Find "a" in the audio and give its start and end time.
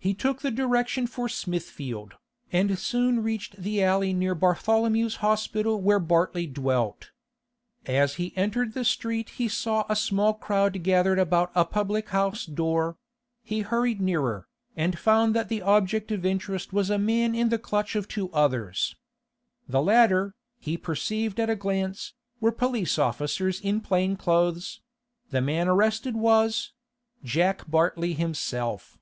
9.86-9.94, 11.54-11.66, 16.88-16.96, 21.50-21.56